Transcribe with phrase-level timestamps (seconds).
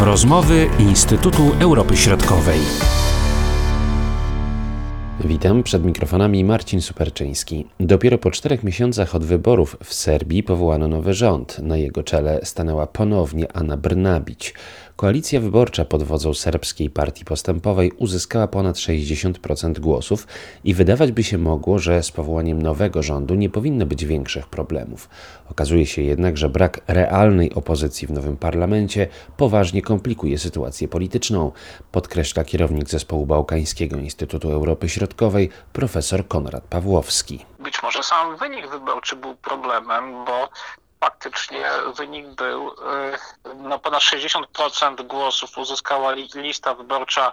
[0.00, 2.60] Rozmowy Instytutu Europy Środkowej.
[5.24, 7.66] Witam przed mikrofonami Marcin Superczyński.
[7.80, 11.58] Dopiero po czterech miesiącach od wyborów w Serbii powołano nowy rząd.
[11.58, 14.54] Na jego czele stanęła ponownie Anna Brnabić.
[14.98, 20.26] Koalicja wyborcza pod wodzą Serbskiej Partii Postępowej uzyskała ponad 60% głosów
[20.64, 25.08] i wydawać by się mogło, że z powołaniem nowego rządu nie powinno być większych problemów.
[25.50, 31.52] Okazuje się jednak, że brak realnej opozycji w nowym parlamencie poważnie komplikuje sytuację polityczną,
[31.92, 37.46] podkreśla kierownik zespołu Bałkańskiego Instytutu Europy Środkowej profesor Konrad Pawłowski.
[37.58, 40.48] Być może sam wynik wyborczy był problemem, bo
[41.92, 42.74] wynik był,
[43.54, 47.32] no ponad 60% głosów uzyskała lista wyborcza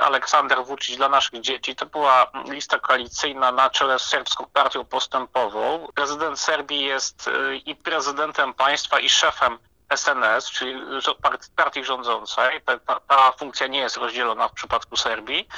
[0.00, 1.76] Aleksander Vucic dla naszych dzieci.
[1.76, 5.88] To była lista koalicyjna na czele z Serbską Partią Postępową.
[5.94, 7.30] Prezydent Serbii jest
[7.64, 9.58] i prezydentem państwa i szefem
[9.96, 10.80] SNS, czyli
[11.56, 12.60] partii rządzącej.
[12.86, 15.48] Ta, ta, funkcja nie jest rozdzielona w przypadku Serbii.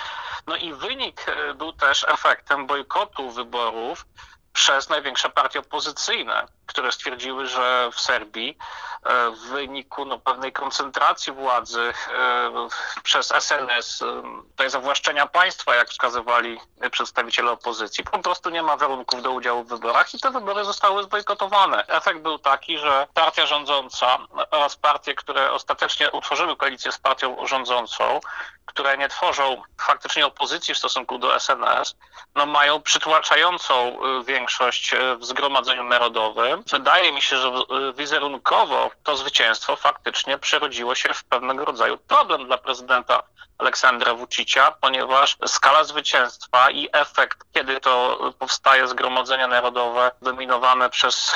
[0.46, 4.06] No i wynik był też efektem bojkotu wyborów
[4.52, 8.58] przez największe partie opozycyjne, które stwierdziły, że w Serbii
[9.04, 12.68] e, w wyniku no, pewnej koncentracji władzy e,
[13.02, 14.22] przez SNS, e,
[14.56, 19.68] tej zawłaszczenia państwa, jak wskazywali przedstawiciele opozycji, po prostu nie ma warunków do udziału w
[19.68, 21.86] wyborach i te wybory zostały zbojkotowane.
[21.86, 24.18] Efekt był taki, że partia rządząca
[24.50, 28.20] oraz partie, które ostatecznie utworzyły koalicję z partią rządzącą,
[28.66, 31.96] które nie tworzą faktycznie opozycji w stosunku do SNS,
[32.34, 36.53] no mają przytłaczającą większość w Zgromadzeniu Narodowym.
[36.56, 37.52] Wydaje mi się, że
[37.96, 43.22] wizerunkowo to zwycięstwo faktycznie przerodziło się w pewnego rodzaju problem dla prezydenta
[43.58, 51.34] Aleksandra Vucicia, ponieważ skala zwycięstwa i efekt, kiedy to powstaje Zgromadzenie Narodowe dominowane przez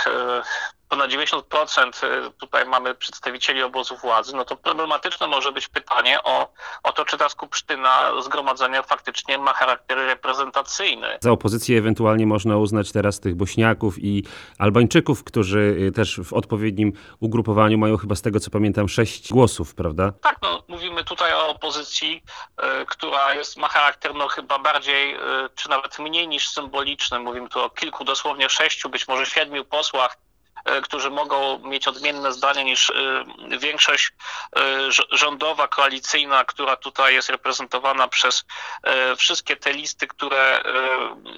[0.88, 6.52] ponad 90% y, tutaj mamy przedstawicieli obozu władzy, no to problematyczne może być pytanie o,
[6.82, 11.18] o to, czy ta skupsztyna zgromadzenia faktycznie ma charakter reprezentacyjny.
[11.20, 14.24] Za opozycję ewentualnie można uznać teraz tych Bośniaków i
[14.58, 19.74] Albańczyków, którzy y, też w odpowiednim ugrupowaniu mają chyba z tego co pamiętam sześć głosów,
[19.74, 20.12] prawda?
[20.22, 22.22] Tak, no mówimy tutaj o opozycji,
[22.82, 25.16] y, która jest, ma charakter no chyba bardziej,
[25.54, 27.18] czy nawet mniej niż symboliczny.
[27.18, 30.16] Mówimy tu o kilku, dosłownie sześciu, być może siedmiu posłach,
[30.82, 33.24] którzy mogą mieć odmienne zdanie niż e,
[33.58, 34.12] większość
[34.56, 34.60] e,
[35.10, 38.44] rządowa, koalicyjna, która tutaj jest reprezentowana przez
[39.16, 40.62] wszystkie te listy, które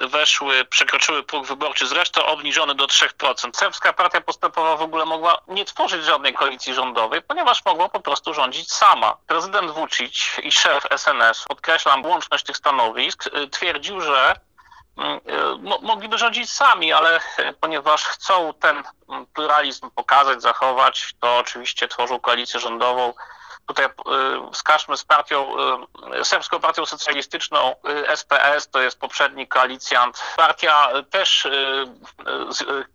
[0.08, 3.56] weszły, przekroczyły próg wyborczy, zresztą obniżony do 3%.
[3.56, 8.34] Serbska Partia Postępowa w ogóle mogła nie tworzyć żadnej koalicji rządowej, ponieważ mogła po prostu
[8.34, 9.16] rządzić sama.
[9.26, 14.49] Prezydent Vucic i szef SNS, podkreślam łączność tych stanowisk, twierdził, że e,
[15.82, 17.20] mogliby rządzić sami, ale
[17.60, 18.82] ponieważ chcą ten
[19.34, 23.14] pluralizm pokazać, zachować, to oczywiście tworzą koalicję rządową.
[23.66, 23.90] Tutaj e,
[24.52, 25.54] wskażmy z partią,
[26.14, 27.74] e, Serbską Partią Socjalistyczną
[28.06, 30.22] SPS, to jest poprzedni koalicjant.
[30.36, 31.48] Partia też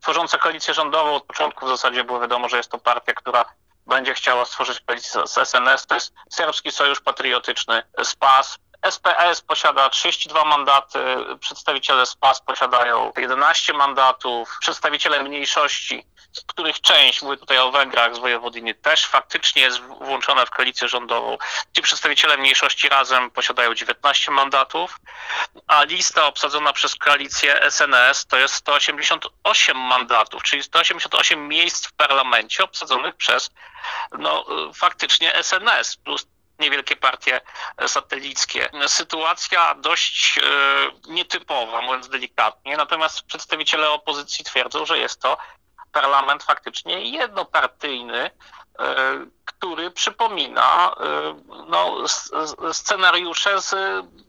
[0.02, 3.46] tworząca koalicję rządową od początku w zasadzie było wiadomo, że jest to partia, która
[3.88, 10.46] będzie chciała stworzyć koalicję z SNS, to jest Serbski Sojusz Patriotyczny, SPAS, SPS posiada 32
[10.46, 11.00] mandaty,
[11.40, 18.20] przedstawiciele SPAS posiadają 11 mandatów, przedstawiciele mniejszości, z których część, mówię tutaj o Węgrach z
[18.20, 21.38] Wojewodiny, też faktycznie jest włączona w koalicję rządową.
[21.74, 25.00] Ci przedstawiciele mniejszości razem posiadają 19 mandatów,
[25.68, 32.64] a lista obsadzona przez koalicję SNS to jest 188 mandatów, czyli 188 miejsc w parlamencie
[32.64, 33.50] obsadzonych przez
[34.12, 36.28] no, faktycznie SNS plus
[36.60, 37.42] niewielkie partie
[37.88, 38.70] satelickie.
[38.88, 40.42] Sytuacja dość e,
[41.12, 45.38] nietypowa, mówiąc delikatnie, natomiast przedstawiciele opozycji twierdzą, że jest to
[45.92, 48.32] parlament faktycznie jednopartyjny,
[48.80, 51.36] e, który przypomina e,
[51.68, 52.04] no,
[52.74, 53.76] scenariusze z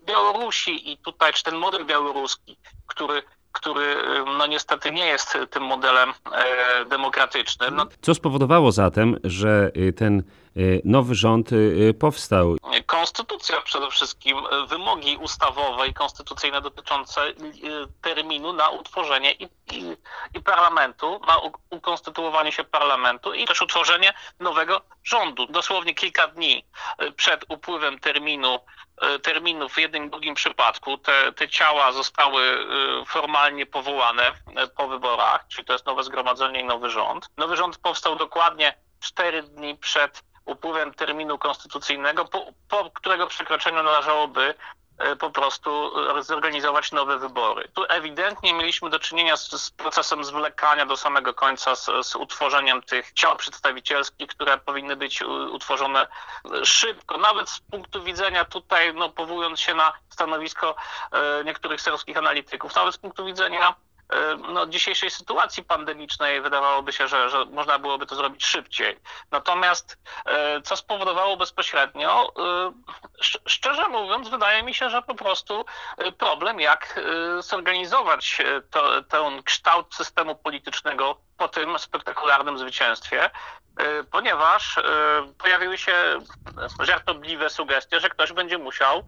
[0.04, 3.22] Białorusi i tutaj, czy ten model białoruski, który
[3.56, 3.96] który
[4.38, 6.12] no niestety nie jest tym modelem
[6.90, 7.76] demokratycznym.
[7.76, 7.86] No.
[8.02, 10.22] Co spowodowało zatem, że ten
[10.56, 12.56] Y, nowy rząd y, y, powstał.
[13.06, 14.36] Konstytucja przede wszystkim,
[14.66, 17.20] wymogi ustawowe i konstytucyjne dotyczące
[18.02, 19.96] terminu na utworzenie i, i,
[20.34, 25.46] i parlamentu, na ukonstytuowanie się parlamentu i też utworzenie nowego rządu.
[25.46, 26.64] Dosłownie kilka dni
[27.16, 28.60] przed upływem terminu
[29.22, 32.66] terminów w jednym i drugim przypadku te, te ciała zostały
[33.06, 34.32] formalnie powołane
[34.76, 37.30] po wyborach, czyli to jest nowe zgromadzenie i nowy rząd.
[37.36, 44.54] Nowy rząd powstał dokładnie cztery dni przed upływem terminu konstytucyjnego, po, po którego przekroczeniu należałoby
[44.98, 47.68] E, po prostu zorganizować nowe wybory.
[47.74, 52.82] Tu ewidentnie mieliśmy do czynienia z, z procesem zwlekania do samego końca, z, z, utworzeniem
[52.82, 55.22] tych ciał przedstawicielskich, które powinny być
[55.52, 56.06] utworzone
[56.64, 60.76] szybko, nawet z punktu widzenia tutaj, no, powołując się na stanowisko
[61.12, 63.85] e, niektórych serbskich analityków, nawet z punktu widzenia E,
[64.48, 68.98] no, dzisiejszej sytuacji pandemicznej wydawałoby się, że, że można byłoby to zrobić szybciej.
[69.30, 72.72] Natomiast e, co spowodowało bezpośrednio, e,
[73.46, 75.64] szczerze mówiąc, wydaje mi się, że po prostu
[76.18, 77.00] problem, jak
[77.38, 83.30] zorganizować to, ten kształt systemu politycznego po tym spektakularnym zwycięstwie,
[83.80, 84.82] Y, ponieważ y,
[85.38, 85.92] pojawiły się
[86.80, 88.98] żartobliwe sugestie, że ktoś będzie musiał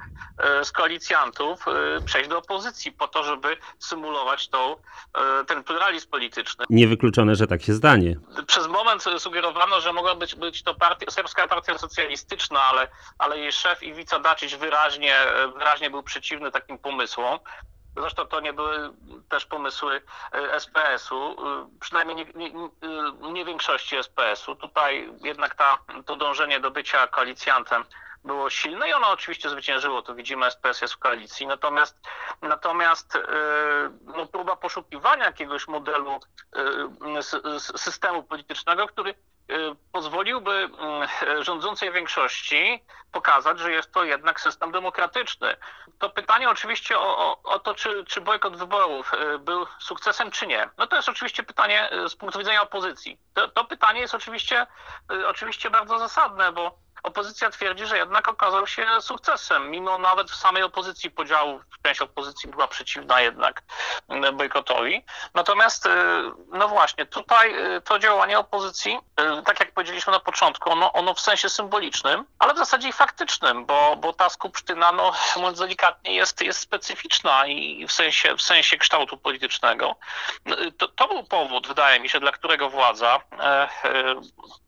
[0.60, 1.64] y, z koalicjantów
[2.04, 4.76] przejść do opozycji po to, żeby symulować tą,
[5.46, 6.64] ten pluralizm polityczny.
[6.70, 8.16] Niewykluczone, że tak się zdanie.
[8.46, 12.88] Przez moment sugerowano, że mogła być, być to partia, serbska partia socjalistyczna, ale,
[13.18, 15.16] ale jej szef Iwica Dacic wyraźnie,
[15.54, 17.38] wyraźnie był przeciwny takim pomysłom.
[17.96, 18.90] Zresztą to nie były
[19.28, 20.02] też pomysły
[20.32, 22.52] e, SPS-u, e, przynajmniej nie, nie,
[23.32, 24.56] nie większości SPS-u.
[24.56, 27.84] Tutaj jednak ta, to dążenie do bycia koalicjantem
[28.24, 30.02] było silne i ono oczywiście zwyciężyło.
[30.02, 31.46] To widzimy, SPS jest w koalicji.
[31.46, 32.00] Natomiast,
[32.42, 33.20] natomiast e,
[34.02, 36.20] no, próba poszukiwania jakiegoś modelu
[37.76, 39.14] systemu politycznego, który
[40.18, 41.08] pozwoliłby mm,
[41.44, 45.56] rządzącej większości pokazać, że jest to jednak system demokratyczny.
[45.98, 50.46] To pytanie oczywiście o, o, o, to, czy, czy bojkot wyborów y, był sukcesem, czy
[50.46, 50.68] nie.
[50.78, 53.18] No to jest oczywiście pytanie y, z punktu widzenia opozycji.
[53.34, 54.66] To, to pytanie jest oczywiście,
[55.26, 60.62] oczywiście bardzo zasadne, bo opozycja twierdzi, że jednak okazał się sukcesem, mimo nawet w samej
[60.62, 63.62] opozycji podziału, część opozycji była przeciwna jednak
[64.08, 65.04] mm, bojkotowi.
[65.34, 65.90] Natomiast, y,
[66.48, 68.98] no właśnie, tutaj y, to działanie opozycji,
[69.38, 72.92] y, tak jak powiedzieliśmy na początku, ono, ono w sensie symbolicznym, ale w zasadzie i
[72.92, 78.42] faktycznym, bo, bo ta skupsztyna, no mówiąc delikatnie, jest, jest specyficzna i w sensie, w
[78.42, 79.96] sensie kształtu politycznego.
[80.78, 83.68] To, to był powód, wydaje mi się, dla którego władza, e, e,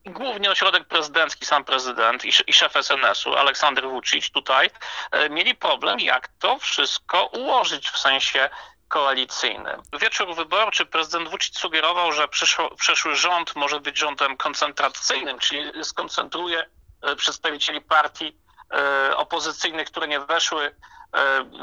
[0.05, 4.69] głównie ośrodek prezydencki, sam prezydent i, i szef SNS-u, Aleksander Vucic tutaj,
[5.11, 8.49] e, mieli problem, jak to wszystko ułożyć w sensie
[8.87, 9.81] koalicyjnym.
[10.01, 16.65] Wieczór wyborczy prezydent Vucic sugerował, że przyszło, przyszły rząd może być rządem koncentracyjnym, czyli skoncentruje
[17.01, 18.37] e, przedstawicieli partii
[18.71, 20.75] e, opozycyjnych, które nie weszły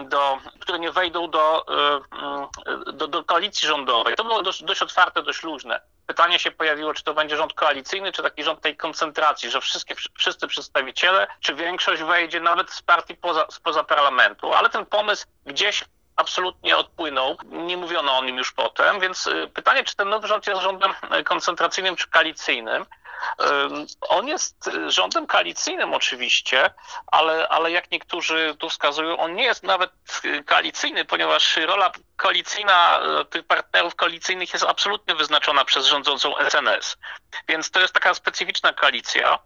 [0.04, 1.66] do, które nie wejdą do,
[2.92, 4.14] do, do koalicji rządowej.
[4.16, 8.12] To było dość, dość otwarte, dość luźne pytanie się pojawiło, czy to będzie rząd koalicyjny,
[8.12, 13.14] czy taki rząd tej koncentracji, że wszystkie, wszyscy przedstawiciele, czy większość wejdzie nawet z partii
[13.14, 15.84] poza, spoza parlamentu, ale ten pomysł gdzieś
[16.16, 17.36] absolutnie odpłynął.
[17.44, 20.92] Nie mówiono o nim już potem, więc y, pytanie, czy ten nowy rząd jest rządem
[21.24, 22.86] koncentracyjnym czy koalicyjnym.
[24.08, 26.70] On jest rządem koalicyjnym oczywiście,
[27.06, 29.90] ale, ale jak niektórzy tu wskazują, on nie jest nawet
[30.46, 36.96] koalicyjny, ponieważ rola koalicyjna e, tych partnerów koalicyjnych jest absolutnie wyznaczona przez rządzącą SNS.
[37.48, 39.38] Więc to jest taka specyficzna koalicja.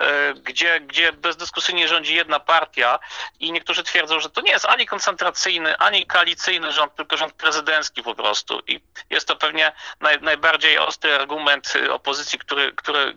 [0.00, 2.98] E, gdzie, gdzie bezdyskusyjnie rządzi jedna partia
[3.40, 8.02] i niektórzy twierdzą, że to nie jest ani koncentracyjny, ani koalicyjny rząd, tylko rząd prezydencki
[8.02, 8.60] po prostu.
[8.66, 8.80] I
[9.10, 13.12] jest to pewnie naj, najbardziej ostry argument opozycji, który, który e,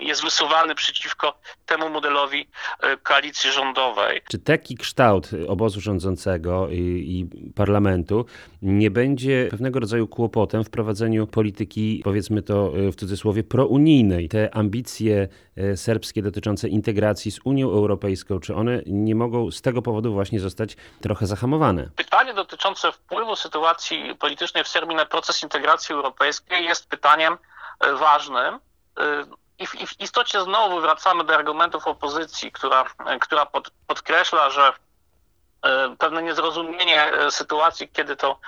[0.00, 2.48] jest wysuwany przeciwko temu modelowi
[2.80, 4.22] e, koalicji rządowej.
[4.30, 8.26] Czy taki kształt obozu rządzącego i, i parlamentu
[8.62, 14.28] nie będzie pewnego rodzaju kłopotem w prowadzeniu polityki, powiedzmy to w cudzysłowie, prounijnej?
[14.28, 19.82] Te ambicje E, serbskie dotyczące integracji z Unią Europejską, czy one nie mogą z tego
[19.82, 21.88] powodu właśnie zostać trochę zahamowane?
[21.96, 27.38] Pytanie dotyczące wpływu sytuacji politycznej w Serbii na proces integracji europejskiej jest pytaniem
[27.80, 28.54] e, ważnym.
[28.98, 29.24] E,
[29.58, 32.84] I w istocie znowu wracamy do argumentów opozycji, która,
[33.20, 34.72] która pod, podkreśla, że
[35.98, 38.38] pewne niezrozumienie sytuacji, kiedy to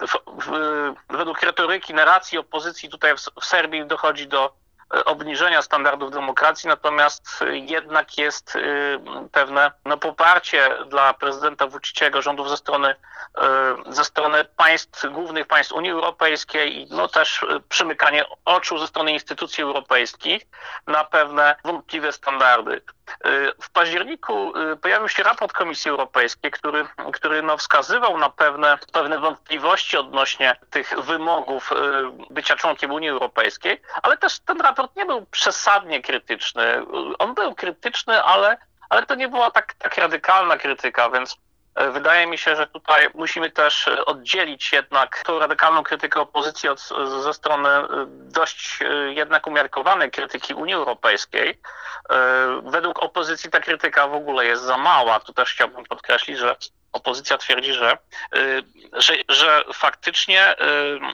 [0.00, 4.64] w, w, według retoryki, narracji opozycji tutaj w, w Serbii dochodzi do
[5.04, 8.58] obniżenia standardów demokracji, natomiast jednak jest
[9.32, 12.94] pewne no, poparcie dla prezydenta Vuciciego rządów ze strony,
[13.86, 19.62] ze strony państw, głównych państw Unii Europejskiej i no, też przymykanie oczu ze strony instytucji
[19.62, 20.42] europejskich
[20.86, 22.82] na pewne wątpliwe standardy.
[23.62, 29.96] W październiku pojawił się raport Komisji Europejskiej, który, który no wskazywał na pewne, pewne wątpliwości
[29.96, 31.70] odnośnie tych wymogów
[32.30, 36.82] bycia członkiem Unii Europejskiej, ale też ten raport nie był przesadnie krytyczny.
[37.18, 38.56] On był krytyczny, ale,
[38.88, 41.36] ale to nie była tak, tak radykalna krytyka, więc
[41.76, 46.80] wydaje mi się, że tutaj musimy też e, oddzielić jednak tą radykalną krytykę opozycji od,
[47.22, 48.78] ze strony e, dość
[49.08, 51.60] jednak umiarkowanej krytyki Unii Europejskiej.
[52.62, 55.20] Według opozycji ta krytyka w ogóle jest za mała.
[55.20, 56.56] Tu też chciałbym podkreślić, że
[56.94, 57.98] opozycja twierdzi, że,
[58.92, 60.54] że, że faktycznie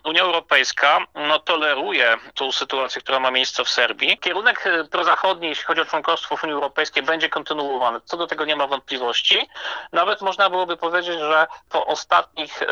[0.04, 4.18] Unia Europejska no, toleruje tą sytuację, która ma miejsce w Serbii.
[4.18, 8.00] Kierunek prozachodni, jeśli chodzi o członkostwo w Unii Europejskiej, będzie kontynuowany.
[8.04, 9.48] Co do tego nie ma wątpliwości.
[9.92, 12.62] Nawet można byłoby powiedzieć, że po ostatnich,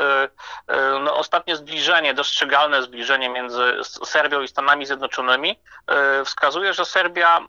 [1.01, 5.59] no, ostatnie zbliżenie, dostrzegalne zbliżenie między Serbią i Stanami Zjednoczonymi
[6.25, 7.41] wskazuje, że Serbia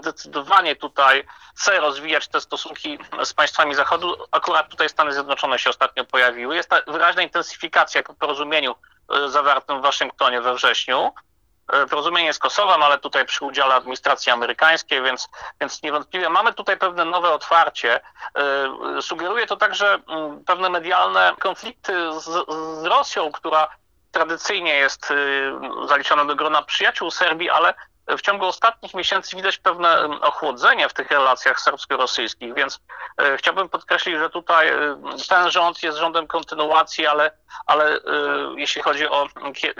[0.00, 1.24] zdecydowanie tutaj
[1.56, 4.16] chce rozwijać te stosunki z państwami Zachodu.
[4.30, 6.56] Akurat tutaj Stany Zjednoczone się ostatnio pojawiły.
[6.56, 8.74] Jest wyraźna intensyfikacja po porozumieniu
[9.26, 11.12] zawartym w Waszyngtonie we wrześniu.
[11.72, 15.28] E, porozumienie z Kosowem, ale tutaj przy udziale administracji amerykańskiej, więc,
[15.60, 18.00] więc niewątpliwie mamy tutaj pewne nowe otwarcie.
[18.34, 22.24] E, sugeruje to także mm, pewne medialne konflikty z,
[22.82, 23.68] z Rosją, która
[24.12, 25.12] tradycyjnie jest
[25.88, 27.74] zaliczona do grona przyjaciół Serbii, ale
[28.08, 32.80] w ciągu ostatnich miesięcy widać pewne ochłodzenie w tych relacjach serbsko-rosyjskich, więc
[33.18, 34.96] e, chciałbym podkreślić, że tutaj e,
[35.28, 37.30] ten rząd jest rządem kontynuacji, ale,
[37.66, 38.00] ale e,
[38.56, 39.28] jeśli chodzi o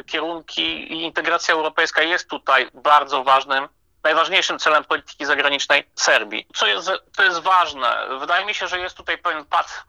[0.06, 3.68] kierunki i integracja europejska jest tutaj bardzo ważnym
[4.02, 6.47] najważniejszym celem polityki zagranicznej Serbii.
[6.54, 9.85] Co jest, co jest ważne, wydaje mi się, że jest tutaj pewien pad,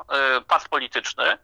[0.47, 1.37] pad polityczny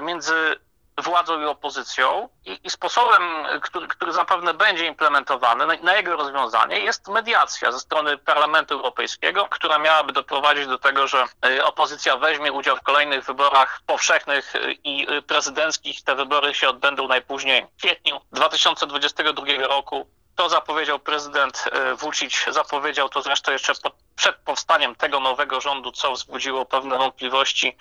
[0.00, 0.56] między
[1.02, 3.22] władzą i opozycją i, i sposobem,
[3.62, 9.46] który, który, zapewne będzie implementowany na, na, jego rozwiązanie jest mediacja ze strony Parlamentu Europejskiego,
[9.50, 14.72] która miałaby doprowadzić do tego, że y, opozycja weźmie udział w kolejnych wyborach powszechnych y,
[14.84, 16.02] i y, prezydenckich.
[16.02, 20.06] Te wybory się odbędą najpóźniej w kwietniu 2022 roku.
[20.34, 21.64] To zapowiedział prezydent
[21.96, 23.72] Vucic, zapowiedział to zresztą jeszcze
[24.16, 27.76] przed powstaniem tego nowego rządu, co wzbudziło pewne wątpliwości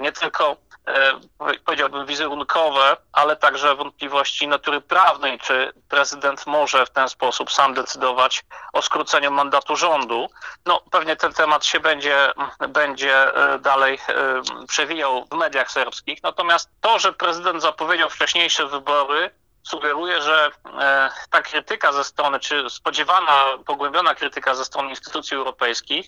[0.00, 0.56] nie tylko
[0.86, 1.20] E,
[1.64, 8.44] powiedziałbym, wizerunkowe, ale także wątpliwości natury prawnej, czy prezydent może w ten sposób sam decydować
[8.72, 10.28] o skróceniu mandatu rządu.
[10.66, 12.32] No, pewnie ten temat się będzie,
[12.68, 16.22] będzie e, dalej e, przewijał w mediach serbskich.
[16.22, 19.30] Natomiast to, że prezydent zapowiedział wcześniejsze wybory,
[19.64, 26.06] sugeruje, że e, ta krytyka ze strony, czy spodziewana, pogłębiona krytyka ze strony instytucji europejskich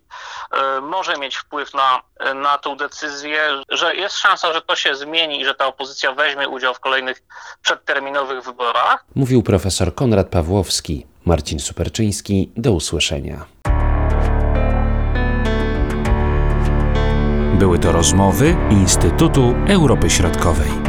[0.52, 2.02] e, może mieć wpływ na,
[2.34, 6.48] na tą decyzję, że jest szansa, że to się zmieni i że ta opozycja weźmie
[6.48, 7.22] udział w kolejnych
[7.62, 9.04] przedterminowych wyborach.
[9.14, 11.06] Mówił profesor Konrad Pawłowski.
[11.25, 12.50] Marcin Superczyński.
[12.56, 13.46] Do usłyszenia.
[17.58, 20.86] Były to rozmowy Instytutu Europy Środkowej.